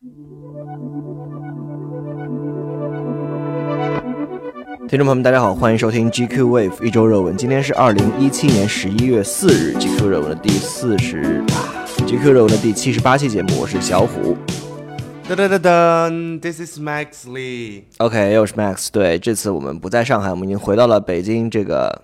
[0.00, 0.12] 听
[4.96, 7.36] 众朋友们，大家好，欢迎收听 GQ Wave 一周热文。
[7.36, 14.36] 今天是二零一七年十一月四日，GQ 热文的第四十啊，GQ 热文的第七十八期节目，我是小虎。
[15.28, 17.82] 噔噔噔噔，This is Max Lee。
[17.98, 18.90] OK，又是 Max。
[18.92, 22.02] 对，这次我们不在上海，我们已经回到了北京这个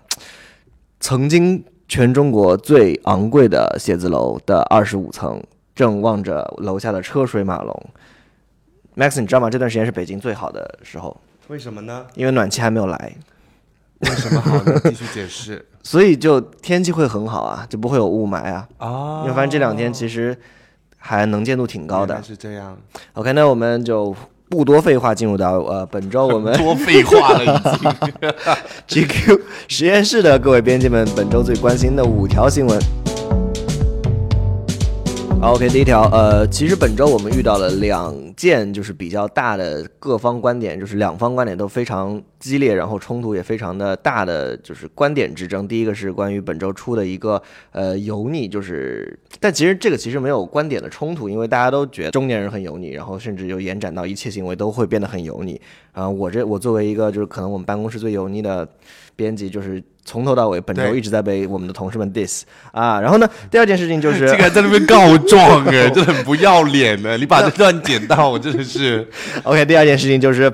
[0.98, 5.40] 曾经全中国最昂贵的写字楼的二十五层，
[5.74, 7.86] 正望着楼下的车水马龙。
[8.96, 9.50] Max，你知道吗？
[9.50, 12.06] 这段时间是北京最好的时候，为什么呢？
[12.14, 13.12] 因为暖气还没有来，
[13.98, 14.80] 为什么好呢？
[14.84, 15.66] 继续解释。
[15.82, 18.68] 所以就天气会很好啊，就不会有雾霾啊。
[18.78, 20.36] 哦因为发现这两天其实
[20.96, 22.22] 还能见度挺高的。
[22.22, 22.78] 是这样
[23.14, 24.14] ，OK，那我们就
[24.48, 27.46] 不多废话，进入到呃本周我们 多废话了已
[28.88, 29.02] 经。
[29.04, 33.03] GQ 实验室的各位编辑们，本周最关心的五条新闻。
[35.44, 45.68] OK，第一条，呃，其实本周我们遇到了两件就是比较大的各方观点，就是两方观点都非常激烈，然后冲突也非常的大的就是观点之争。
[45.68, 47.40] 第一个是关于本周出的一个
[47.72, 55.60] 呃油腻，就是，但其实这个其实没有观点的冲突，因为大家都觉得中年人很油腻，然后甚至就延展到一切行为都会变得很油腻。
[55.92, 58.66] 啊、我这我作为一个就是可能我们办公室最油腻的
[59.14, 63.00] 编辑，就是从头到尾本周一直在被我们的同事们 diss 啊。
[63.00, 67.16] 然后呢， 第二件事情就是这个在那边告状哎， 真的很不要脸呢！
[67.18, 69.08] 你把这段剪到，我真的是
[69.42, 70.52] OK，第二件事情就是。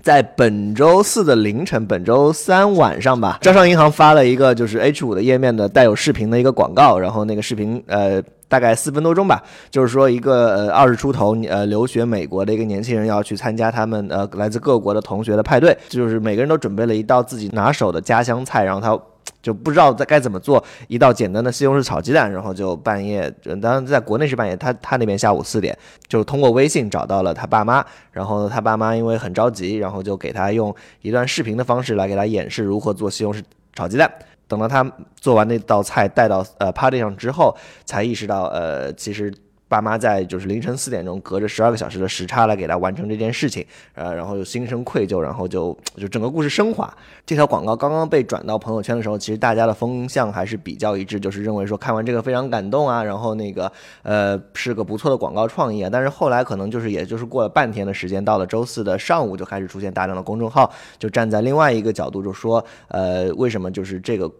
[0.00, 18.98] 在本周四的凌晨，本周三晚上吧，招商银行发了一个就是 H 五的页面的带有视频的一个广告，然后那个视频呃大概四分多钟吧，就是说一个呃二十出头呃留学美国的一个年轻人要去参加他们呃来自各国的同学的派对，就是每个人都准备了一道自己拿手的家乡菜，然后他
[19.42, 25.76] 就不知道在该怎么做一道简单的西红柿炒鸡蛋，然后就半夜，呃当然在国内是半夜，他他那边下午四点，
[26.08, 33.42] 就通过微信找到了他爸妈，然后他爸妈因为很着急，然后就给他用一段视频的方式来给他演示如何做西红柿
[33.74, 34.10] 炒鸡蛋。
[34.48, 39.32] 等到他做完那道菜带到呃 party 上之后，才意识到呃其实。
[39.68, 43.64] 爸妈在就是凌晨四点钟，隔着十二个小时的时差来给他完成这件事情，
[43.94, 46.92] 呃，然后又心生愧疚，然后就就整个故事升华。
[47.26, 53.70] 这条广告刚刚被转到朋友圈的时候，其实大家的风向还是比较一致，就是认为说看完这个非常感动啊，然后那个
[54.02, 55.90] 呃是个不错的广告创意啊。
[55.92, 64.30] 但是后来可能就是也就是过了半天的时间，到了周四的上午就开始出现大量的公众号，就站在另外一个角度就说，呃，为什么就是这个。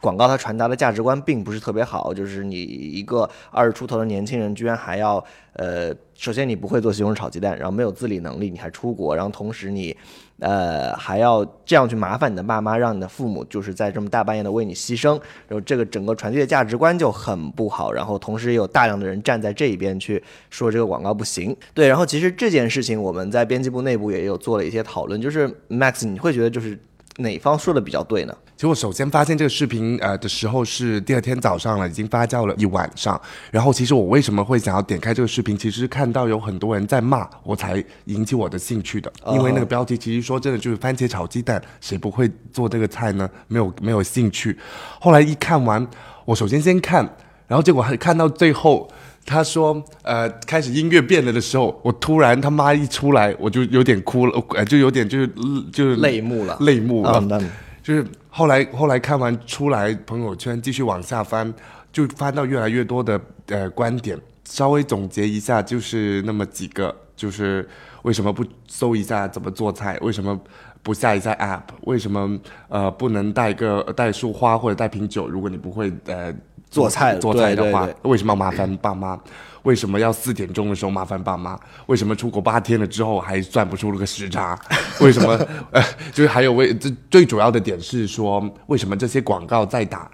[0.00, 5.22] 广告它传达的价值观并不是特别好，就是你一个二十出头的年轻人，居然还要
[5.54, 9.96] 呃，首先你不会做西红柿炒鸡蛋，然后没有自理能力，你还出国，然后同时你
[10.38, 15.12] 呃还要这样去麻烦你的爸妈，让你的父母就是在这么大半夜的为你牺牲，
[15.48, 26.78] 然后这个整个传递的价值观就很不好，然后同时也有大量的人站在这一边去说这个广告不行，对，然后其实这件事情我们在编辑部内部也有做了一些讨论，就是 Max，你会觉得就是
[27.18, 28.34] 哪方说的比较对呢？
[28.56, 33.20] 其实我首先发现这个视频呃的时候是第二天早上了，已经发酵了一晚上。
[33.50, 39.12] 然后其实我为什么会想要点开这个视频，其实是看到有很多人在骂，我才引起我的兴趣的。
[39.32, 43.28] 因为那个标题其实说真的就是番茄炒鸡蛋，谁不会做这个菜呢？
[43.48, 44.58] 没有没有兴趣。
[45.00, 45.86] 后来一看完，
[46.24, 47.04] 我首先先看，
[47.46, 48.90] 然后结果还看到最后。
[49.26, 55.28] 他说：“呃，开始音乐变了的时候，我突然他妈一出来，我就有点哭了，呃，就有点就是
[55.72, 57.18] 就是泪目了泪目了。
[57.20, 57.50] 嗯
[57.82, 61.54] 就是后来后来看完出来朋友圈，继续往下翻，
[61.92, 64.18] 就翻到越来越多的呃观点。
[64.44, 67.68] 稍微总结一下，就是那么几个，就是
[68.02, 69.96] 为什么不搜一下怎么做菜？
[70.00, 70.36] 为什么
[70.82, 71.62] 不下一下 app？
[71.82, 72.36] 为什么
[72.68, 75.28] 呃不能带个带束花或者带瓶酒？
[75.28, 76.34] 如果你不会呃
[76.76, 79.18] 做菜做菜的话为什么要麻烦爸妈？
[79.62, 81.58] 为什么要四点钟的时候麻烦爸妈？
[81.86, 84.56] 为什么出国八天了之后还算不出那个时差？
[85.00, 85.36] 为什么？
[85.72, 85.82] 呃，
[86.12, 90.08] 就是还有为最最主要的点是说，为什么这些广告在打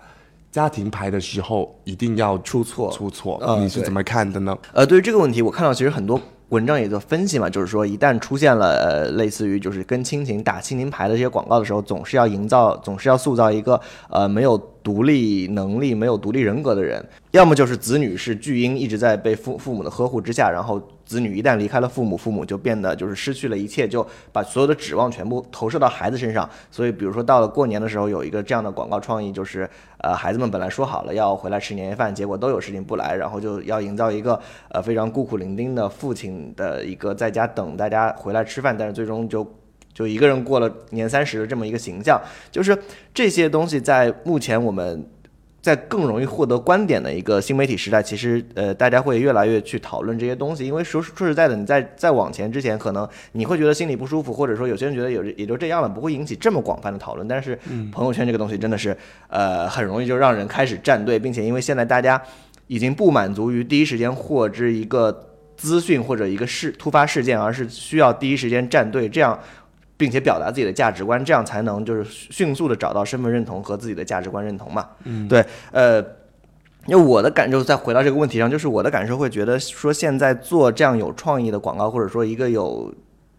[0.51, 3.39] 家庭牌的时候一定要出错出错？
[3.61, 4.57] 你是怎么看的呢？
[4.73, 6.19] 呃，对于这个问题，我看到其实很多
[6.49, 13.79] 文章也在分析嘛，就是说一旦出现了呃类似于就是跟亲情打亲情牌的这些广告的时候，总是要营造，总是要塑造一个
[14.09, 26.49] 呃没有独立能力、没有独立人格的人，要么就是子女是巨婴，一直在被父父母的呵护之下，然后子女一旦离开了父母，父母就变得就是失去了一切，就把所有的指望全部投射到孩子身上。
[26.71, 29.69] 所以，比如说到了过年的时候，有一个这样的广告创意，就是
[29.99, 34.41] 呃孩子们本来说好了要回来吃年夜饭，结果都有事情不来，然后就要营造一个
[34.71, 39.47] 呃非常孤苦伶仃的父亲的一个在家等大家回来吃饭，但是最终就。
[39.95, 42.77] 就一个人过了年三十的这么一个形象，就是
[43.13, 45.07] 这些东西在目前我们
[45.61, 57.29] 在更容易获得观点的一个新媒体时代，其实呃，大家会越来越去讨论这些东西，因为说说实在的，你在在往前之前，可能你会觉得心里不舒服，或者说有些人觉得有也就这样了，不会引起这么广泛的讨论。
[57.29, 57.57] 但是
[57.93, 58.97] 朋友圈这个东西真的是
[59.29, 62.21] 呃，很容易就让人开始站队，并且因为现在大家
[62.67, 69.39] 已经不满足于第一时间获知一个资讯或者一个事突发事件，而是需要第一时间站队，这样。
[69.97, 74.89] 并且表达自己的价值观，这样才能就是迅速的找到身份认同和自己的价值观认同嘛。
[75.05, 76.01] 嗯，对，呃，
[76.87, 82.93] 因为我的感受，再回到这个问题上，就是我的感受会觉得说，现在做这样有创意的广告，或者说一个有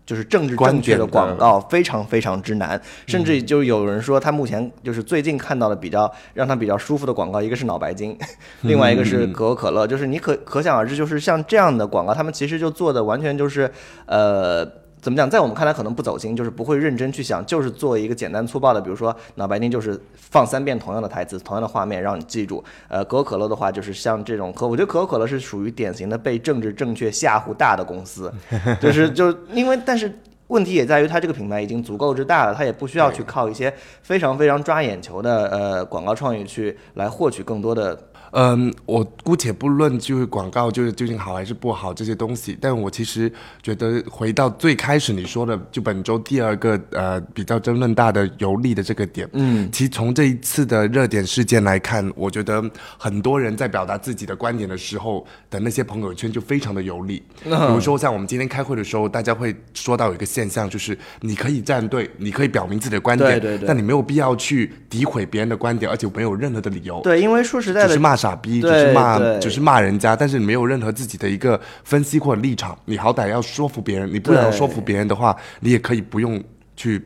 [0.05, 2.81] 就是政治正确的广告，非常非常之难。
[3.07, 8.17] 甚至就有人说，他目前就是最近看到的比较让他比较舒服的广告，一个是脑白金，
[8.61, 9.85] 另外一个是可口可乐。
[9.85, 13.69] 就是你可可想而知，就是像这样的广告，他们其实就做的完全就是
[14.05, 14.82] 呃。
[15.03, 15.29] 怎么讲？
[15.29, 22.63] 在我们看来可能不走心，就是不会认真去想，就是做一个简单粗暴的，比如说脑白金就是放三遍同样的台词、同样的画面让你记住。
[22.87, 28.33] 呃，可口可乐的话就是像这种可，我觉得可口可乐是属于典型的被政治正确吓唬大的公司，
[28.79, 30.17] 就是就因为，但是
[30.47, 37.99] 问题也在于它这个品牌已经足够之大了，它也不需要去靠一些非常非常抓眼球的呃广告创意去来获取更多的。
[38.33, 43.31] 嗯，我姑且不论就是广告就是究竟好还是不好这些东西，但我其实
[43.61, 52.63] 觉得回到最开始你说的，就本周第二个呃比较争论大的游历的这个点，嗯，其实从这一次的热点事件来看，我觉得
[52.97, 68.17] 很多人在表达自己的观点的时候的那些朋友圈就非常的游历，比如说像我们今天开会的时候，大家会说到有一个现象，就是你可以站队，你可以表明自己的观点，对对对，但你没有必要去诋毁别人的观点，而且没有任何的理由，对，因为说实在的，只是骂。
[68.23, 72.77] 傻逼，只是骂，只是骂人家，但是没有任何自己的一个分析或者立场。
[72.85, 76.41] 你好歹要说服别人，你不能说服别人的话，你也可以不用
[76.77, 77.01] 去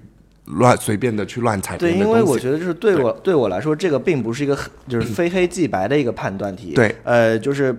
[0.45, 1.75] 乱随便的去乱踩。
[1.75, 4.55] 对，因为我觉得就是对我对我来说，这个并不是一个
[4.87, 6.73] 就是非黑即白的一个判断题。
[6.75, 7.75] 对，呃，就是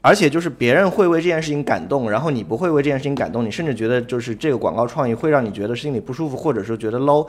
[0.00, 7.28] 而且就是别人会为这件事情感动，然后你不会为这件事情感动，你甚至觉得就是这个广告创意会让你觉得心里不舒服，或者说觉得 low。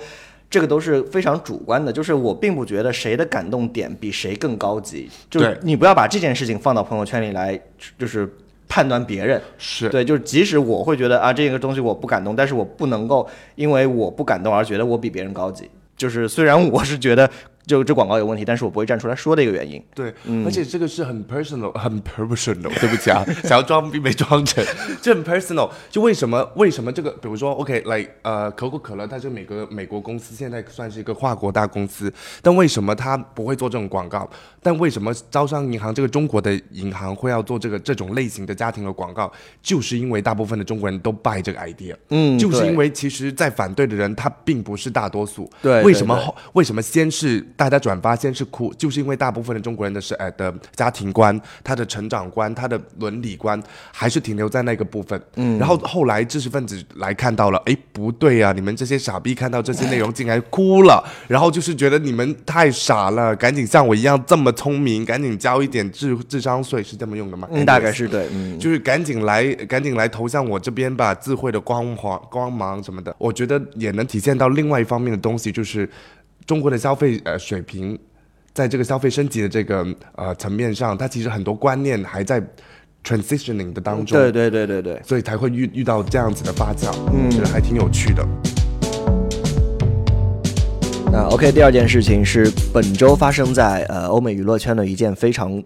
[0.52, 7.60] 这个都是非常主观的，就是我并不觉得谁的感动点比谁更高级，就是你不要把这件事情放到朋友圈里来，
[7.98, 8.30] 就是
[8.68, 15.68] 判断别人是对，就是即使我会觉得啊这个东西我不感动，但是我不能够因为我不感动而觉得我比别人高级，
[15.98, 17.28] 就是虽然我是觉得。
[17.72, 19.82] 就这广告有问题，但是我不会站出来说的一个原因。
[19.96, 20.14] 对，
[20.46, 22.70] 而且这个是很 personal，很 personal。
[22.82, 24.62] 对不起啊，想要装逼没装成，
[25.02, 25.70] 这很 personal。
[25.90, 26.46] 就为什么？
[26.58, 27.10] 为什么这个？
[27.22, 34.30] 比如说，OK，like 呃，可口可乐，它是美国美国公司，现在算是一个跨国大公司，但为什么它不会做这种广告？
[34.62, 39.32] 但为什么招商银行这个中国的银行会要做这个这种类型的家庭的广告？
[39.62, 41.96] 就是因为大部分的中国人都 buy 这个 idea。
[42.10, 45.50] 嗯，就是因为其实，在反对的人他并不是大多数。
[45.62, 46.36] 对，为什么？
[46.54, 47.40] 为什么先是？
[47.62, 53.62] 大家转发先是哭，就是因为大部分的中国人的是哎的家庭观、他的成长观、他的伦理观
[53.92, 55.22] 还是停留在那个部分。
[55.36, 67.48] 嗯，然后后来知识分子来看到了，哎，不对呀，你们这些傻逼看到这些内容竟然哭了，然后就是觉得你们太傻了，赶紧像我一样这么聪明，赶紧交一点智智商税，是这么用的吗？
[67.52, 75.88] 嗯，大概是对，嗯，就是赶紧来，赶紧来投向我这边吧，智慧的光环、光芒什么的，我觉得也能体现到另外一方面的东西，就是。
[76.46, 77.98] 中国的消费呃水平，
[78.54, 79.86] 在这个消费升级的这个
[80.16, 82.42] 呃层面上，它其实很多观念还在
[83.04, 84.18] transitioning 的当中。
[84.18, 88.28] 对对对对对，所以才会遇遇到这样子的发酵，嗯，觉得还挺有趣的。
[91.12, 95.64] 那 OK，第二件事情是本周发生在呃欧美娱乐圈的一件非常。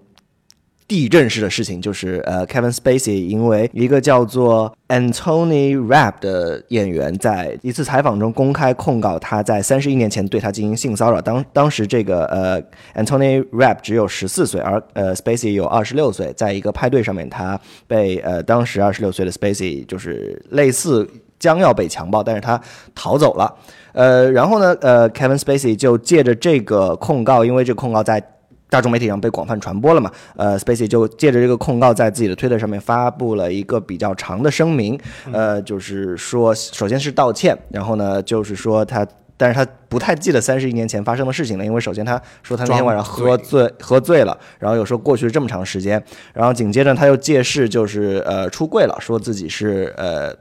[0.88, 11.20] 地震式的事情就是，呃，Kevin Spacey 因为一个叫做 Anthony Rapp 的演员在一次采访中公开控告他在三十一年前对他进行性骚扰。
[11.20, 12.62] 当当时这个呃
[12.94, 22.62] Anthony Rapp 只有十四岁，而呃 Spacey 有二十六岁，在一个派对上面，他被呃当时二十六岁的 Spacey 就是类似将要被强暴，但是他
[22.94, 23.52] 逃走了。
[23.94, 28.24] 呃，然后呢，呃，Kevin Spacey 就借着这个控告，因为这个控告在。
[28.70, 30.12] 大众媒体上被广泛传播了嘛？
[30.36, 35.00] 呃，Spacey 就借着这个控告，在自己的推特上面发布了一个比较长的声明，
[35.32, 39.06] 呃，就是说，首先是道歉，然后呢，就是说他，
[39.38, 46.04] 但是他不太记得三十一年前发生的事情了，因为首先他说他那天晚上喝醉，喝醉了，然后又说过去了这么长时间，
[46.34, 50.36] 然后紧接着他又借势就是呃出柜了，说自己是呃。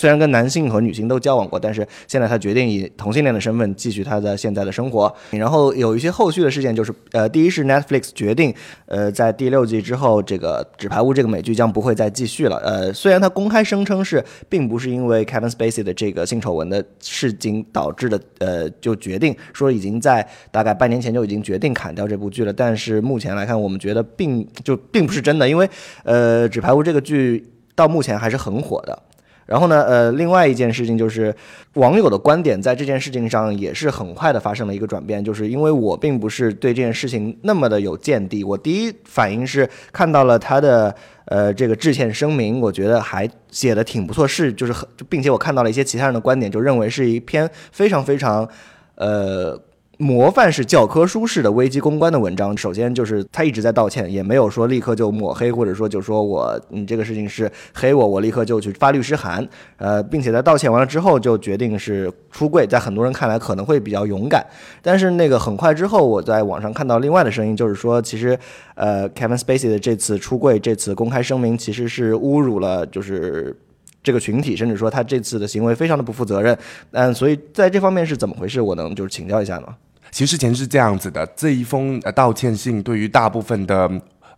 [0.00, 5.14] 虽然跟男性和女性都交往过，但是现在他决定以同性恋的身份继续他的现在的生活。
[5.32, 8.54] 然后有一些后续的事件，就是呃，第一是 Netflix 决定，
[8.86, 12.56] 呃，在第六季之后，这个《纸牌屋》这个美剧将不会再继续了。
[12.64, 22.50] 呃，虽然他公开声称是并不是因为 Kevin Spacey 的这个性丑闻的事情导致的，呃，就决定说已经在大概半年前就已经决定砍掉这部剧了。
[22.50, 25.68] 但是目前来看，我们觉得并就并不是真的，因为
[26.04, 29.02] 呃，《纸牌屋》这个剧到目前还是很火的。
[29.50, 31.34] 然后呢，呃，另外一件事情就是
[31.72, 48.48] 网友的观点在这件事情上也是很快的发生了一个转变，就是因为我并不是对这件事情那么的有见地，我第一反应是看到了他的呃这个致歉声明，我觉得还写的挺不错，是就是很，并且我看到了一些其他人的观点，就认为是一篇非常非常
[48.94, 49.60] 呃。
[50.00, 64.42] 模范式教科书式的危机公关的文章，首先就是他一直在道歉，也没有说立刻就抹黑，或者说就说我你这个事情是黑我，我立刻就去发律师函，呃，并且在道歉完了之后就决定是出柜，在很多人看来可能会比较勇敢，
[64.80, 68.38] 但是那个很快之后，我在网上看到另外的声音，就是说其实
[68.76, 73.54] 呃，Kevin Spacey 的这次出柜，这次公开声明其实是侮辱了就是
[74.02, 76.56] 这个群体，甚至说他这次的行为非常的不负责任，
[76.92, 78.62] 嗯，所以在这方面是怎么回事？
[78.62, 79.76] 我能就是请教一下吗？
[80.10, 83.90] 其实前是这样子的，这一封呃道歉信对于大部分的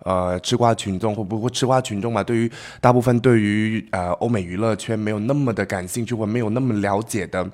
[0.05, 2.51] 呃吃瓜群众，或不会吃瓜群众嘛，对于
[2.81, 7.49] 大部分对于呃欧美娱乐圈没有那么的感兴趣或没有那么了解的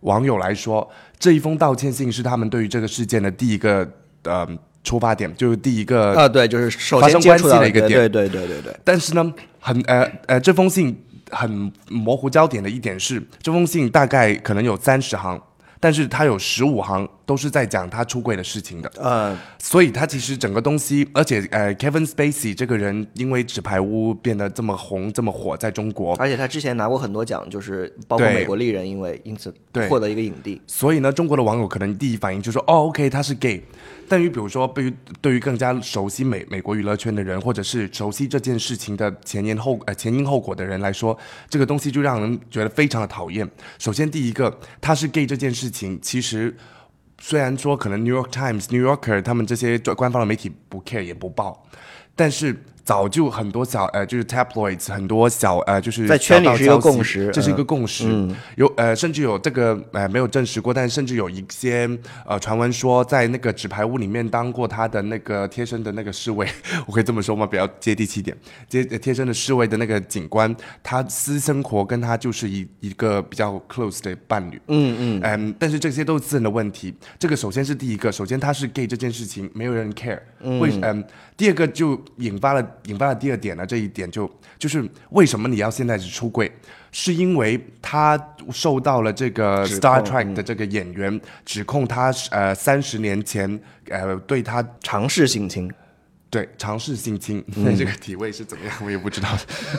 [0.00, 3.88] 网友来说，这一封道歉信是他们对于这个事件的第一个
[4.24, 4.46] 呃
[4.82, 8.76] 出发点，就是第一个啊，对，就是首发生关系的一个点，对对对对对。
[8.82, 10.94] 但是呢，很呃呃这封信
[11.30, 15.40] 很模糊焦点的一点是，这封信大概可能有三十行。
[15.80, 29.52] 但是它有十五行都是在讲他出轨的事情的，嗯，所以他其实整个东西，而且呃，Kevin Spacey 这个人因为纸牌屋变得这么红这么火，在中国，而且他之前拿过很多奖，就是包括美国丽人，因为因此
[29.88, 33.62] 获得一个影帝，所以呢，中国的网友可能第一反应就说，哦，OK，他是 gay。
[34.06, 41.16] 但于比如说，对于对于更加熟悉美美国娱乐圈的人，或者是熟悉这件事情的前因后呃前因后果的人来说，
[41.48, 43.50] 这个东西就让人觉得非常的讨厌。
[43.78, 46.54] 首先，第一个，他是 gay 这件事情，其实
[47.26, 51.66] 虽然说可能 New York Times、New Yorker 他们这些官方的媒体不 care 也不报，
[52.14, 52.54] 但是。
[52.84, 58.28] 早就很多小呃，就是 tabloids 很多小呃，就是在圈里是一个共识，这是一个共识。
[58.56, 61.88] 有呃，甚至有这个呃没有证实过，但甚至有一些
[62.26, 66.46] 呃传闻说，在那个纸牌屋里面当过他的那个贴身的那个侍卫，
[66.86, 67.46] 我可以这么说吗？
[67.46, 68.36] 比较接地气点，
[68.68, 74.60] 接贴身的侍卫的那个警官，他私生活跟他就是一一个比较 close 的伴侣。
[74.68, 76.94] 嗯嗯嗯，但是这些都是私人的问题。
[77.18, 80.20] 这个首先是第一个，首先他是 gay 这件事情没有人 care。
[80.60, 81.02] 为嗯，
[81.36, 82.62] 第二个就引发了。
[82.84, 86.50] 引发的第二点呢，这一点就就是为什么你要现在是出柜，
[86.92, 88.18] 是因为他
[88.52, 95.70] 受到了这个 Star Trek 的这个演员指控他呃三十年前呃对他尝试性侵，
[96.30, 99.28] 对尝试性侵，那 这个体位是怎么样，我也不知道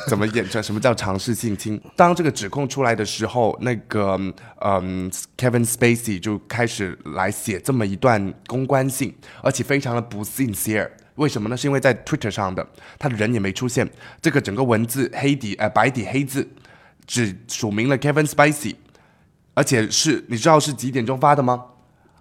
[0.07, 0.61] 怎么演出来。
[0.61, 1.79] 什么叫尝试性侵？
[1.95, 4.17] 当这个指控出来的时候，那个
[4.61, 10.89] 嗯 Kevin Spacey 就开始来写这么一段公关信，而且非常的不 sincere。
[11.15, 11.55] 为什么呢？
[11.55, 12.65] 是因为在 Twitter 上的，
[13.00, 13.89] 他的人也没出现，
[14.22, 16.48] 这个整个文字黑底呃白底黑字，
[17.07, 18.75] 只署名了 Kevin Spacey，
[19.53, 21.63] 而且是你知道是几点钟发的吗？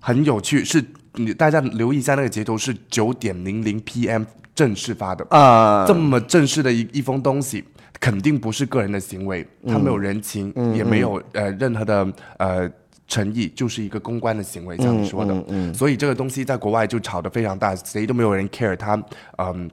[0.01, 0.85] 很有趣，是
[1.15, 4.25] 你大家留意一下那个截图是九点零零 PM
[4.55, 7.65] 正式发的啊，这么正式的一一封东西，
[7.99, 12.71] 肯定不是个人的行为，他没有人情，也没有呃任何的呃。
[13.07, 19.03] 诚意就是一个公关的行为，像你说的，所以这个东西在国外就炒得非常大，谁都没有人 care 他，
[19.39, 19.71] 嗯。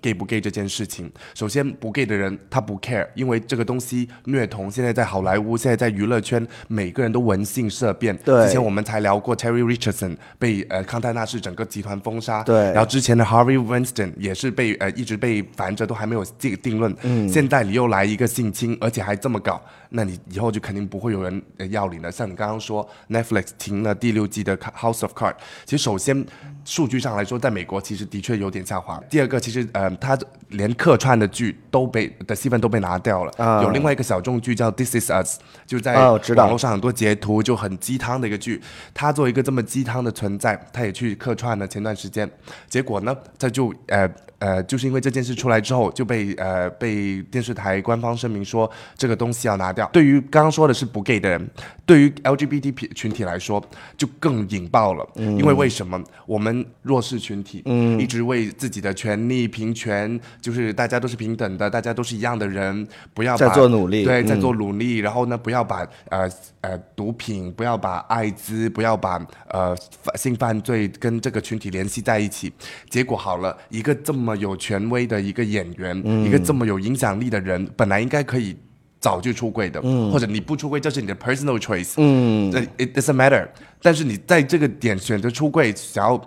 [0.00, 8.16] Gay 不 gay 这件事情，首先不 gay 的人他不 care，因为这个东西虐童现在在好莱坞，现在在娱乐圈，每个人都闻性色变。
[8.18, 12.42] 对，之前我们才聊过 Terry Richardson 被呃康泰纳仕整个集团封杀。
[12.44, 16.94] 对，然后之前的 Harvey Weinstein 也是被呃一直被烦着，都还没有定定论。
[17.02, 22.10] 嗯，现在你又来一个性侵，而且还这么搞，那你以后就肯定不会有人要你了。
[22.12, 26.24] 像你刚刚说 Netflix 停了第六季的 House of Cards，其实首先
[26.70, 29.02] 数据上来说，在美国其实的确有点下滑。
[29.10, 29.66] 第二个，其实。
[29.72, 30.16] 呃，他
[30.50, 33.62] 连客串的剧都被的戏份都被拿掉了。
[33.62, 38.60] 有另外一个小众剧叫《This Is Us》，就在网络上很多截图就很鸡汤的一个剧。
[38.92, 41.66] 他作为一个这么鸡汤的存在，他也去客串了。
[41.66, 42.30] 前段时间，
[42.68, 44.08] 结果呢，他就呃。
[44.40, 49.86] 呃，就是因为这件事出来之后，就被呃被电视台官方声明说这个东西要拿掉。
[49.92, 51.50] 对于刚刚说的是不 gay 的人，
[51.84, 53.62] 对于 LGBT 群体来说
[53.98, 55.06] 就更引爆了。
[55.16, 56.02] 因为为什么？
[56.24, 64.98] 我们跟弱势群体，嗯，一直为自己的权利、平权，就是大家都是平等的，大家都是一样的人，不要在做努力，对，在做努力。
[64.98, 69.76] 然后呢，不要把呃呃毒品，不要把艾滋，不要把呃
[70.16, 72.52] 性犯罪跟这个群体联系在一起。
[72.88, 78.56] 结果好了，一个这么有权威的一个演员，一个这么有影响力的人，本来应该可以。
[79.02, 79.80] 早就出柜的，
[80.12, 83.48] 或者你不出柜，这是你的 personal choice，嗯，it doesn't matter。
[83.80, 86.20] 但是你在这个点选择出柜，想要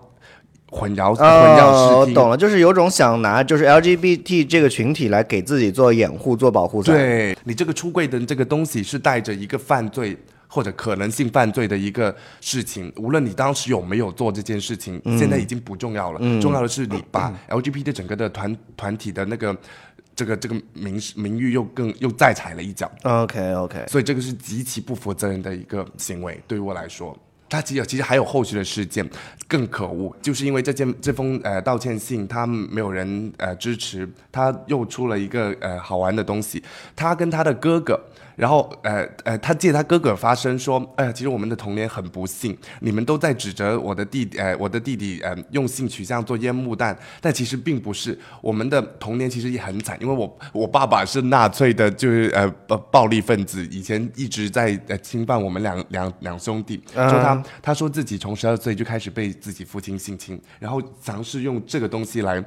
[0.73, 6.95] 混淆混淆视听，懂了，就是有种想拿就是 LGBT 这个群体来给自己做掩护、做保护伞。
[6.95, 16.19] 对你这个出柜的这个东西是带着一个犯罪或者可能性犯罪的一个事情，无论你当时有没有做这件事情，现在已经不重要了。
[16.41, 19.55] 重要的是你把 LGBT 整个的团团体的那个。
[20.15, 22.87] 这个这个名名誉又更又再踩了一脚。
[23.01, 26.39] OK OK，所以这个是极其不负责任的一个行为。
[26.47, 27.17] 对于我来说，
[27.53, 29.07] 他其实其实还有后续的事件
[29.47, 36.63] 更可恶，就是因为这件这封呃道歉信，他没有人呃支持，他又出了一个呃好玩的东西，
[36.95, 37.99] 他跟他的哥哥。
[38.35, 62.43] 然后，呃呃，他借他哥哥发声说，哎呀，其实我们的童年很不幸，你们都在指责我的弟，呃，我的弟弟，呃，用性取向做烟幕弹，但其实并不是，我们的童年其实也很惨，因为我我爸爸是纳粹的，就是呃暴暴力分子，以前一直在呃侵犯我们两两两兄弟，说他他说自己从十二岁就开始被自己父亲性侵，然后尝试用这个东西来。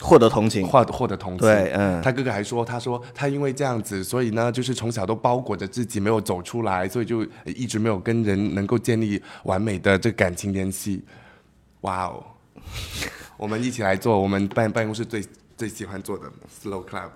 [0.00, 1.40] 获得同情，获获得同情。
[1.40, 11.04] 对，嗯，他哥哥还说，他说他因为这样子，所以呢，就是从小都包裹着自己，没有走出来，所以就一直没有跟人能够建立完美的这感情联系。
[11.82, 12.24] 哇哦，
[13.36, 15.22] 我们一起来做我们办办公室最
[15.56, 16.24] 最喜欢做的
[16.62, 17.10] Slow Club。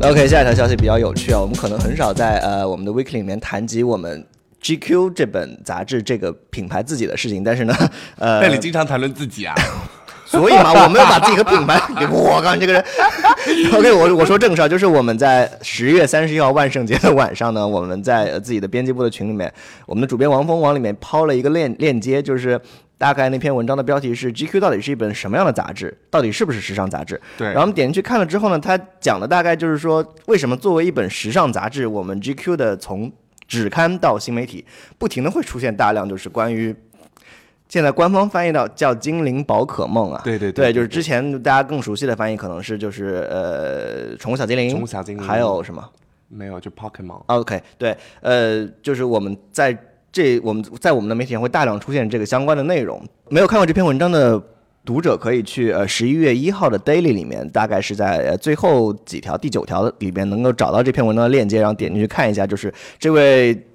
[0.00, 4.24] OK，下一条消息比较有趣啊，我们可能很少在呃我们的 Weekly 里面谈及我们。
[4.62, 7.74] GQ 这本杂志这个品牌自己的事情，但是呢，
[8.18, 9.54] 呃，那你经常谈论自己啊，
[10.26, 12.84] 所以嘛，我没有把自己的品牌给我靠，你这个人。
[13.72, 19.50] OK，我我说正事儿，就是我们在十月三十一号万圣节的晚上呢，我们在自己的编辑部的群里面，
[19.86, 22.60] 我们的主编王峰往里面抛了一个链链接，就是
[22.98, 27.18] 大概那篇文章的标题是 GQ 到底是一本什么样的杂志，到底是不是时尚杂志？
[27.38, 27.46] 对。
[27.46, 33.10] 然后我们点进去看了之后呢，他讲的大概就是说，为什么作为一本时尚杂志，我们 GQ 的从
[33.48, 34.64] 只刊到新媒体，
[34.98, 36.72] 不停的会出现大量，就是关于
[37.68, 45.82] 现在官方翻译到叫“精灵宝可梦”啊，对对对，就是之前大家更熟悉的翻译可能是就是呃宠物小精灵，宠物小精灵，还有什么？
[46.28, 47.22] 没有，就 Pokemon。
[47.26, 49.76] OK，对，呃，就是我们在
[50.12, 53.02] 这我们在我们的媒体上会大量出现这个相关的内容。
[53.30, 54.40] 没有看过这篇文章的。
[54.84, 62.46] 读者可以去呃十一月一号的 Daily 里面，大概是在呃最后几条第九条里边能够找到这篇文章的链接，然后点进去看一下。
[62.46, 63.66] 就是这位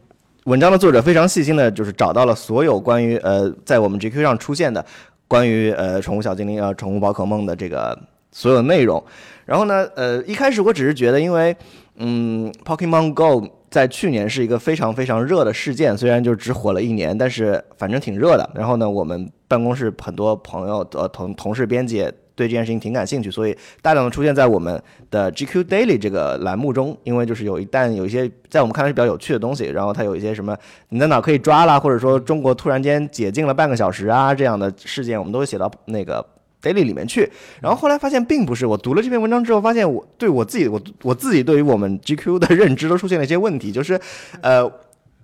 [0.46, 4.84] 文章的作者非常细心的，就是找到了所有关于呃在我们 GQ 上出现的
[5.28, 7.96] 关于呃宠物小精灵啊宠物宝可梦的这个
[8.32, 9.04] 所有内容。
[9.46, 11.56] 然后呢，呃一开始我只是觉得，因为
[11.98, 18.50] 嗯 Pokemon Go 在去年是一个非常非常热的事件，虽然就只火了一年，但是反正挺热的。
[18.56, 19.32] 然后呢，我们。
[19.54, 22.00] 办公室很多朋友呃同同事编辑
[22.36, 26.98] 对这件事情挺感兴趣，所以大量的出现在我们的 GQ Daily 这个栏目中。
[27.04, 30.58] 因为就是有一旦有一些在我们看来是比较有趣的东西，然后它有一些什么
[30.90, 36.26] 你在哪可以抓啦，或者说中国突然间解禁了半个小时啊这样的事件，我们都会写到那个
[36.60, 37.32] Daily 里面去。
[37.62, 44.00] 然后后来发现并不是，我读了这篇文章之后，发现我对我自己我我自己对于我们 GQ 的认知都出现了一些问题，就是
[44.42, 44.68] 呃。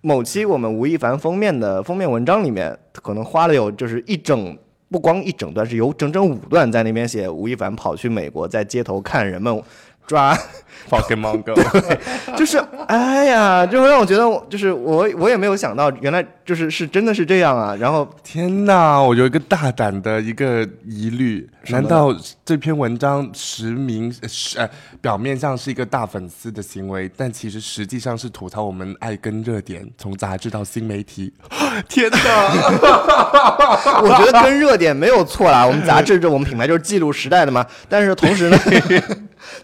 [0.01, 4.57] 某期我们吴亦凡封面的封面文章里面，可能花了有就是一整
[4.89, 9.61] 不光一整段，是有整整五段在那边写吴亦凡跑去美国，在街头看人们。
[10.09, 10.35] 抓
[10.89, 11.53] Pokemon Go，
[12.35, 17.75] 就是哎呀，就让我觉得，就是我我也没有想到，原来就是是真的是这样啊！
[17.75, 24.67] 然后天哪，我有一个大胆的一个疑虑，难道这篇文章实名是呃
[24.99, 31.31] 表面上是一个大粉丝的行为，但其实实际上是吐槽我们爱跟热点，从杂志到新媒体？
[31.87, 32.17] 天哪！
[34.01, 37.63] 我觉得跟热点没有错啦，我们杂志这我们品牌就是记录时代的嘛。
[37.87, 38.57] 但是同时呢。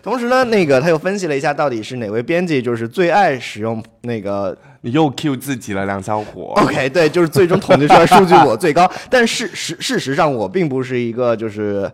[0.01, 4.57] 同时呢，那个他又分析了一下，到底是哪位编辑就是最爱使用那个？
[4.81, 6.53] 你又 Q 自己了，梁小伙。
[6.57, 11.91] OK，对，就是最终统计出来数据我最高， 但事实事实上我并不是一个就是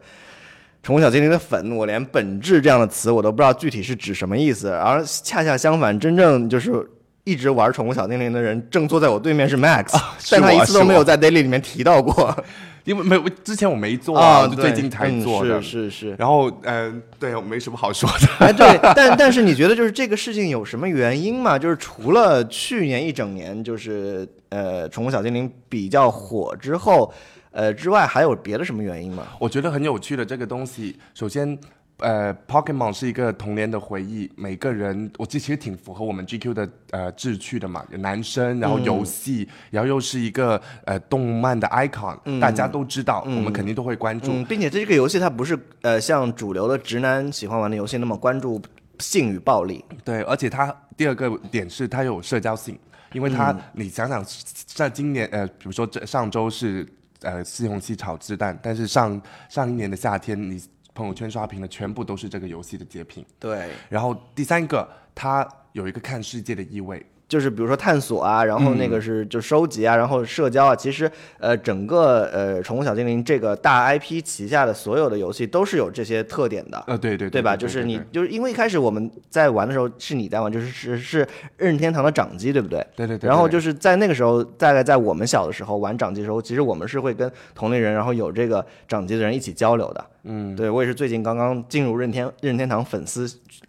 [0.83, 4.67] 宠物小精灵的粉，我连本质这样的词我都不知道具体是指什么意思。
[4.71, 6.85] 而恰恰相反，真正就是
[7.23, 12.35] 一直玩宠物小精灵的人正坐在我对面是 Max，、是但他一次都没有在 Daily 里面提到过
[12.83, 15.61] 因为没有之前我没做啊，啊，就最近才嗯做的。
[15.61, 16.15] 是是是。
[16.17, 18.27] 然后嗯、呃对我没什么好说的。
[18.39, 21.59] 哎，对， 但但是你觉得就是这个事情有什么原因吗？
[21.59, 27.13] 就是除了去年一整年就是呃宠物小精灵比较火之后，
[27.51, 29.27] 呃之外，还有别的什么原因吗？
[29.37, 31.55] 我觉得很有趣的这个东西，首先。
[32.01, 44.31] 呃，Pokemon 是一个童年的回忆，每个人我这其实挺符合我们 GQ 的呃志趣的嘛，男生，然后游戏，然后又是一个呃动漫的 icon，、大家都知道，我们肯定都会关注。
[44.31, 48.61] 嗯，并且这个游戏它不是呃像主流的直男喜欢玩的游戏那么关注
[48.99, 49.83] 性与暴力。
[50.03, 52.77] 对，而且它第二个点是它有社交性，
[53.13, 54.25] 因为它、你想想，
[54.65, 56.87] 在今年呃，比如说这上周是
[57.21, 60.61] 呃西红柿炒鸡蛋，但是上上一年的夏天，你
[60.93, 63.25] 朋友圈刷屏的全部都是这个游戏的截屏。
[63.39, 67.05] 对，然后第三个，它有一个看世界的意味。
[67.31, 76.83] 就是比如说探索啊，然后那嗯个是就收集啊，然后社交啊，其实呃整个呃宠物小精灵这个大 IP 旗下的所有的游戏都是有这些特点的。
[76.87, 77.55] 呃，对对对吧？
[77.55, 82.85] 就是你，就是因为一开始我们在玩的时候是你在玩，就是是是任天堂的掌机，对不对？
[82.97, 83.29] 对对对。
[83.29, 90.05] 然后就是在那个时候，大概在我们小的时候玩掌机的时候，其实我们是会跟同龄人，然后有这个掌机的人一起交流的。
[90.23, 93.25] 嗯，对我也是最近刚刚进入任天任天堂粉丝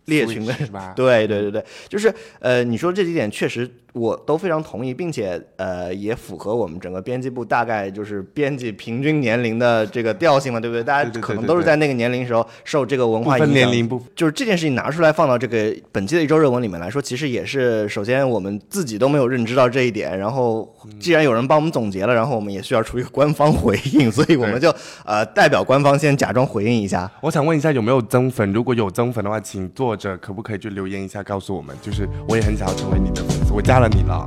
[0.07, 0.93] 列群的是吧？
[0.97, 10.83] 对对对对，就是呃，你说这几点确实实我都非常同意，并且呃也符合我们整个编辑部大概就是编辑平均年龄的这个调性嘛，对不对？
[10.83, 24.75] 大家可能都是在那个年龄时候受这个文化影响年龄不就是这件事情拿出来放到这个本期的一周热文里面来说，其实也是首先我们自己都没有认知到这一点，然后既然有人帮我们总结了，然后我们也需要出一个官方回应， 所以我们就
[25.05, 27.11] 呃代表官方先假装回应一下。
[27.21, 28.53] 我想问一下有没有增粉？
[28.53, 31.77] 如果有增粉的话，请作者可不可以就留言一下告诉我们？
[31.83, 34.25] 就是我也很想要成为你的粉丝，我加了你了。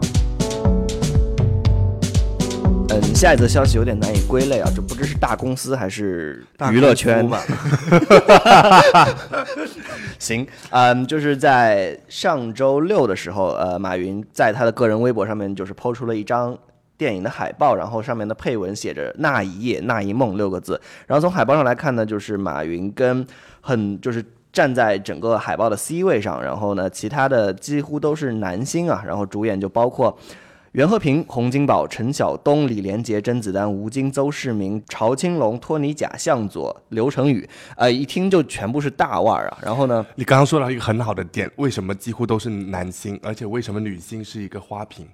[2.90, 7.26] 嗯，下一则消息有点难以归类啊，这不知是大公司还是娱乐圈
[10.20, 16.58] 行，嗯，就是在上周六的时候，呃，马云在他的个人微博上面就是抛出了一张
[16.98, 20.82] 电影的海报，然后上面的配文写着“那一夜，那一梦”六个字。
[21.08, 23.26] 然后从海报上来看呢，就是马云跟
[23.62, 24.22] 很就是。
[24.56, 30.18] 站在整个海报的 C 位上，然后呢，其他的几乎都是男星啊，然后主演就包括
[30.72, 39.58] 袁和平、洪金宝、陈晓东、李连杰、甄子丹、吴京、邹市明、曹青龙、托尼贾、向佐、刘成宇，呃，一听就全部是大腕儿啊。
[39.62, 45.06] 然后呢，你刚刚说到一个很好的点，为什么几乎都是男星，而且为什么女星是一个花瓶？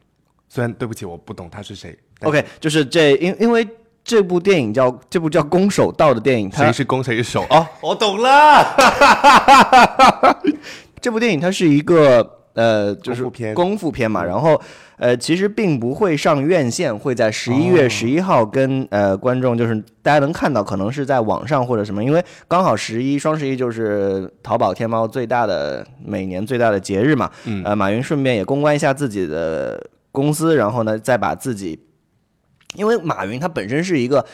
[0.48, 1.98] 虽然对不起，我不懂他是谁。
[2.22, 3.68] OK，就是这因因为
[4.04, 7.44] 这部电影叫这部叫《攻守道》的电影，它谁是攻谁是守？
[7.50, 8.76] 哦， 我懂了。
[11.00, 13.56] 这部电影它是一个呃，就是功夫片。
[13.56, 14.60] 功夫片嘛，然后
[14.98, 27.64] 呃，其实并不会上院线，会在十一月十一号跟、呃观众就是大家能看到，可能是在网上或者什么，因为刚好十一双十一就是淘宝天猫最大的每年最大的节日嘛，嗯。
[27.64, 31.80] 呃，马云顺便也公关一下自己的公司，然后呢再把自己，
[32.76, 34.26] 因为马云他本身是一个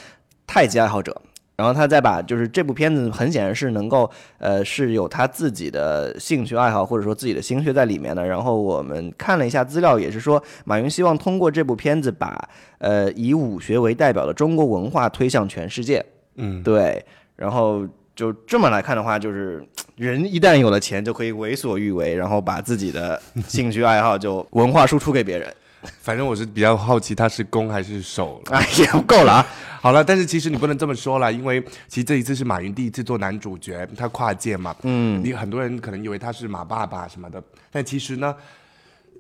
[0.45, 1.21] 太极爱好者。
[1.55, 8.23] 然后他再把就是这部片子很显然是能够呃是有他自己的兴趣爱好或者说自己的心血在里面的。
[8.23, 12.47] 然后我们看了一下资料，也是说马云希望通过这部片子把
[12.77, 16.05] 呃以武学为代表的中国文化推向全世界。
[16.35, 17.03] 嗯，对，
[17.35, 17.83] 然后
[18.15, 25.51] 就这么来看的话，就是人一旦有了钱，就可以为所欲为，然后把自己的兴趣爱好就文化输出给别人。
[26.01, 28.57] 反正我是比较好奇他是攻还是守了。
[28.57, 29.47] 哎，也不够了啊！
[29.81, 38.35] 好了，但是其实你不能这么说了，因为其实这一次是马云第一次做男主角，他跨界嘛，嗯，你很多人可能以为他是马爸爸什么的，但其实呢，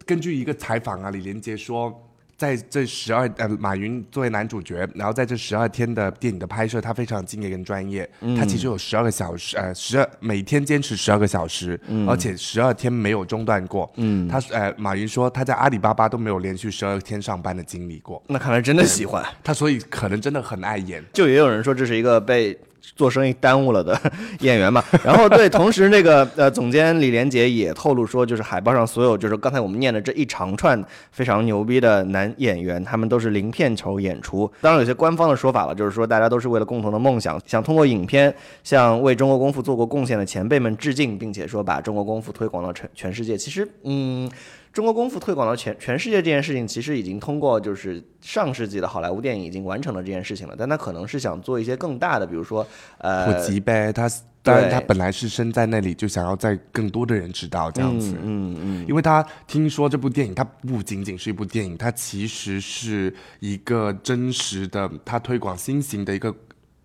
[0.05, 2.03] 根据一个采访啊，李连杰说。
[2.37, 8.07] 在这十二呃，马云作为男主角，然后在这十二天的电影的拍摄，他非常敬业跟专业。
[8.37, 13.91] 他其实有十二个小时，呃，十二每天坚持十二个小时，而且十二天没有中断过。
[13.95, 19.25] 嗯，他呃，马云说他在阿里巴巴都没有连续十二天上班的经历过，那看来真的喜欢。
[19.43, 21.03] 他所以可能真的很爱演。
[21.13, 23.99] 就也有人说这是一个被做生意耽误了的
[24.41, 24.83] 演员嘛。
[25.03, 34.49] 然后对，同时那个 呃，总监李连杰也透露说，就是海报上所有就是刚才我们念的这一长串非常牛逼的男演员，他们都是零片酬演出。
[34.61, 43.37] 当然有些官方的说法了，就是说大家都是为了共同的梦想， 想通过影片向为中国功夫做过贡献的前辈们致敬，并且说把中国功夫推广到全全世界。
[43.37, 44.29] 其实，嗯。
[44.77, 52.63] 中国功夫推广到全全世界这件事情，其实已经通过就是上世纪的好莱坞电影已经完成了这件事情了，但他可能是想做一些更大的，比如说
[52.99, 54.07] 呃普及呗，他
[54.43, 58.13] 当然他本来是生在那里，就想要在更多的人知道这样子。
[58.21, 66.31] 嗯嗯，因为他听说这部电影，它不仅仅是一部电影，它其实是一个真实的，它推广新型的一个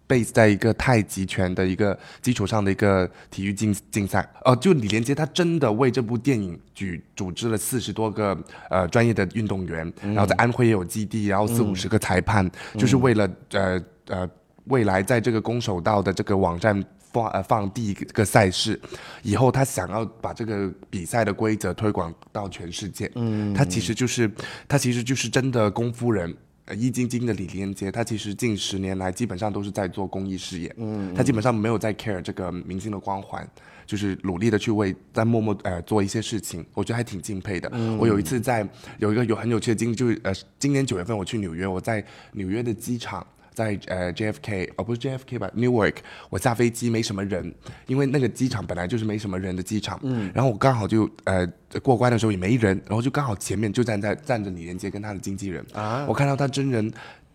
[0.09, 4.29] base 在一个太极拳的一个基础上的一个体育竞竞赛。
[4.45, 8.37] 呃，就李连杰他真的为这部电影举组织了四十多个
[8.71, 14.31] 呃专业的运动员，然后在安徽也有基地，然后四五十个裁判，就是为了呃呃
[14.65, 16.85] 未来在这个攻守道的这个网站。
[17.13, 18.81] 放呃放第一个赛事，
[19.23, 23.13] 以后他想要把这个比赛的规则推广到全世界。
[23.17, 24.33] 嗯，他其实就是
[24.67, 26.35] 他其实就是真的功夫人。
[26.65, 30.73] 呃，易筋经的李连杰，他其实近十年来基本上都是在做公益事业。
[30.79, 33.45] 嗯，他基本上没有在 care 这个明星的光环，
[33.85, 37.69] 就是努力的去为在默默呃做一些事情，我觉得还挺敬佩的。
[37.99, 38.67] 我有一次在
[38.99, 43.27] 有一个有很有趣的经历，就是呃今年九月份我去纽约，我在纽约的机场。
[43.55, 45.97] 在呃 JFK 哦不是 JFK 吧 Newark，
[46.31, 47.55] 我下飞机没什么人，
[47.87, 51.47] 因为那个机场本来就是没什么人的机场，嗯，然后我刚好就呃
[51.83, 56.93] 过关的时候也没人，然后就刚好前面就站在站着李连杰跟他的经纪人，啊，我看到他真人，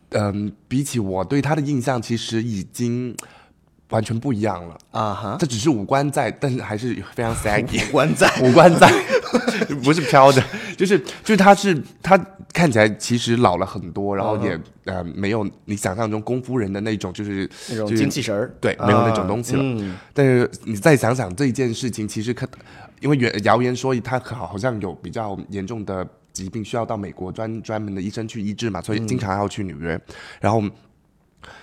[0.10, 3.16] 嗯、比起我对他的印象其实已经
[3.90, 8.28] 完全不一样了，啊哈，这只是五官在，但是还是非常 saggy， 五官在。
[8.44, 8.92] 五官在，
[9.84, 10.44] 不是飘的，
[10.78, 12.18] 就是就是他是他
[12.54, 19.62] 看起来其实老了很多，然后也、呃没有你想象中功夫人的那种就是那种就精气神儿，对，没有那种东西了。
[19.64, 19.96] 嗯。
[20.14, 22.48] 但是你再想想这一件事情，其实可
[23.02, 30.00] 因为原谣言说他好好像有比较严重的疾病，需要到美国专专门的医生去医治嘛，所以经常要去纽约，
[30.40, 30.64] 然后。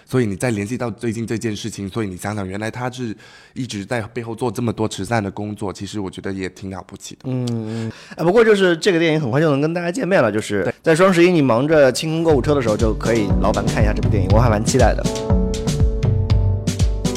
[0.04, 3.14] 所以你再联系到最近这件事情，所以你想想，原来他是
[3.54, 7.20] 一直在背后做这么多慈善的工作，其实我觉得也挺了不起的。
[7.24, 15.02] 嗯哎，不过就是这个电影很快就能跟大家见面了，就是在双十一你忙着清空购物车的时候，就可以老板看一下这部电影，我还蛮期待的。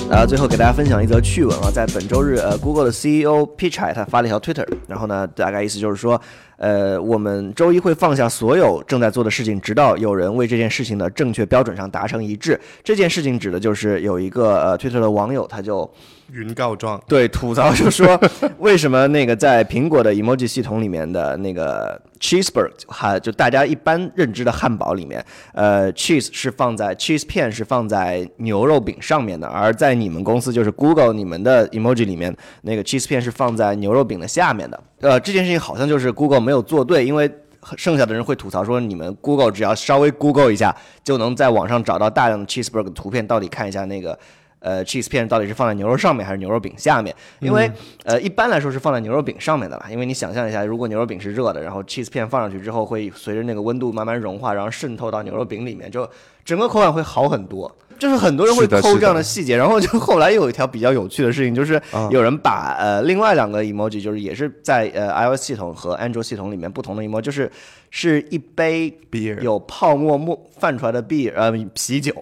[0.10, 6.20] 然后最后给大家分享一则趣闻啊，在本周日，呃，Google 的 CEO Pichai 他发了一条 Twitter，然后呢，大概意思就是说，
[6.58, 12.60] 呃，我们周一会放下所有正在做的事情，直到有人为这件事情的正确标准上达成一致。
[12.84, 15.90] 这件事情指的就是有一个呃 Twitter 的网友，他就
[16.32, 18.20] 云告状，对，吐槽就说
[18.58, 34.84] 为什么那个在苹果的 emoji 系统里面的那个 cheeseburger 还就大家一般认知的汉堡里面，呃，cheese 是放在 cheese 片是放在牛肉饼上面的，而在你们公司就是 Google 你们的 emoji 里面那个 cheese 片是放在牛肉饼的下面的。
[35.02, 37.32] 呃，这件事情好像就是 Google 没有做对，因为。
[37.76, 44.18] 剩下的人会吐槽说，你们 Google 只要稍微 Google 一下，就能在网上找到大量的 cheeseburger 的图片，到底看一下那个
[44.60, 47.14] 呃 cheese 片到底是放在牛肉上面还是牛肉饼下面？
[47.40, 47.70] 因为、
[48.06, 56.10] 呃一般来说是放在牛肉饼上面的啦，因为你想象一下，如果牛肉饼是热的，然后 cheese 片放上去之后，会随着那个温度慢慢融化，然后渗透到牛肉饼里面，就
[56.46, 57.70] 整个口感会好很多。
[58.00, 61.82] 就是很多人会偷这样的细节，然后就 后来又有一条比较有趣的事情，就是
[62.12, 67.52] 有人把呃另外两个 emoji，就是也是在呃 iOS 系统和安卓系统里面不同的 emoji，就是
[67.90, 72.14] 是一杯 Beer 有泡沫沫泛出来的 beer 呃啤酒，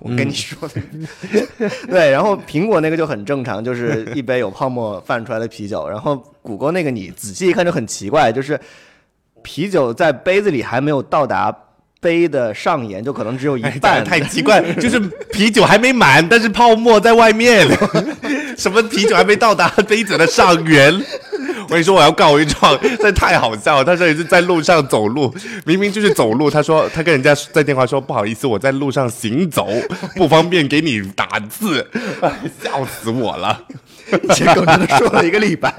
[0.00, 0.80] 我跟你说的，
[1.88, 8.58] 对，然后苹果那个就很正常，就是一杯有泡沫泛出来的啤酒， 然后谷歌那个你仔细一看就很奇怪，就是
[9.42, 11.54] 啤酒在杯子里还没有到达。
[12.00, 14.98] 杯的上沿就可能只有一哎半，太奇怪， 就是
[15.32, 17.66] 啤酒还没满，但是泡沫在外面，
[18.56, 20.94] 什么啤酒还没到达杯子的上缘。
[21.64, 23.84] 我跟你说，我要告一状，这太好笑了。
[23.84, 25.34] 他说也是在路上走路，
[25.66, 26.48] 明明就是走路。
[26.48, 29.68] 他说他跟人家在电话说不好意思，我在路上行走，
[30.16, 31.86] 不方便给你打字，
[32.22, 32.32] 哎
[32.62, 33.60] 笑死我了。
[34.34, 35.74] 结果真的说了一个礼拜。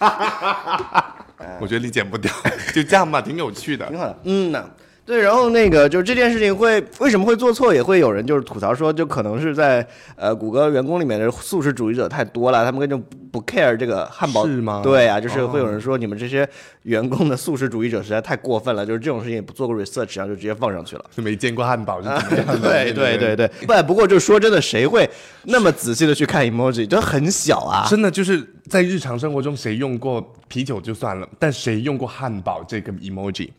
[1.60, 2.32] 我觉得理解不掉，
[2.74, 3.96] 就这样吧，挺有趣的挺。
[3.96, 4.18] 好的。
[4.24, 4.64] 嗯呐，
[5.04, 9.84] 对，然后那个就是这件事情会为什么会做错，也会有人就是吐槽说，就可能是在
[10.14, 16.48] 呃谷歌员工里面的素食主义者太多了，他们根本就不 care 这个汉堡是吗对啊，就是会有人说你们这些
[16.84, 21.04] 员工的素食主义者实在太过分了，就是这种事情也不做过 research，然后就直接放上去了。
[21.10, 22.68] 就 没见过汉堡是怎么 样的？
[22.68, 25.10] 对对对对，不不过就说真的，谁会
[25.46, 26.86] 那么仔细的去看 emoji？
[26.86, 27.86] 就很小啊。
[27.90, 33.50] 真的就是在日常生活中，谁用过啤酒就算了，但谁用过汉堡这个 emoji？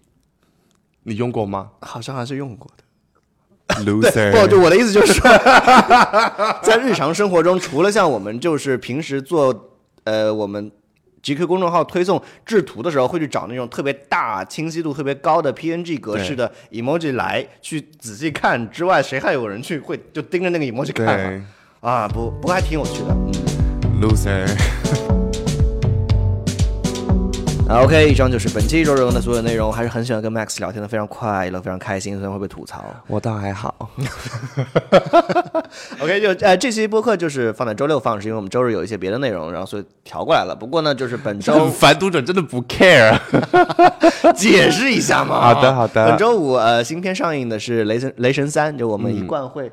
[1.04, 2.84] 你用过吗好像还是用过的。
[3.86, 5.30] ？Loser，不，就我的意思就是说，
[6.62, 9.72] 在日常生活中，除了像我们就是平时做
[10.04, 10.72] 呃我们
[11.24, 21.42] GQ 公众号推送制图的时候，会去找那种特别大、清晰度特别高的 PNG 格式的 emoji 来去仔细看之外，谁还有人去会就盯着那个 emoji 看啊？
[21.80, 24.02] 啊，不，不过还挺有趣的，嗯。
[24.02, 25.03] ，loser。
[27.74, 29.74] 啊，OK，以上就是本期周日的所有内容。
[29.74, 32.14] 还是很喜欢跟 Max 聊天的，非常快乐，非常开心。
[32.14, 33.90] 虽然会被吐槽，我倒还好。
[36.00, 40.56] OK，就呃这期播客就是放在周六放，是因为我们周日有一些别的内容，然后所以调过来了。
[40.56, 43.18] 不过呢，就是本周很烦，读者真的不 care。
[44.38, 45.42] 解释一下嘛。
[45.42, 49.72] 好的好的本周五呃新片上映的是《雷神雷神三》，就我们一贯会。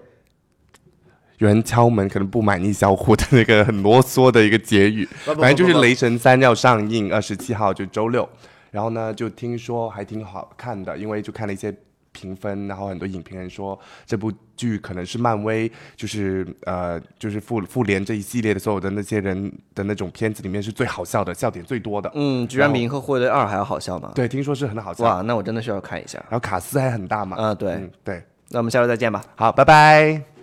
[1.40, 5.09] 有人敲门，可能不满意小虎的那个很啰嗦的一个结语。
[5.24, 8.29] 反正就是雷神三》要上映，二十七号就周六。
[8.70, 11.74] 然后呢，就听说还挺好看的，因为就看了一些
[12.12, 22.12] 评分，然后很多影评人说这部剧可能是漫威就是呃就是复复联这一系列的所有的那些人的那种片子里面是最好笑的，笑点最多的。
[22.14, 24.12] 嗯，居然比《银河护卫队二》还要好笑吗？
[24.14, 25.05] 对，听说是很好笑。
[25.05, 26.18] 哇，那我真的需要看一下。
[26.29, 27.37] 然后卡斯还很大嘛。
[27.40, 28.22] 嗯对嗯对。
[28.50, 29.24] 那我们下周再见吧。
[29.37, 30.39] 好，拜拜。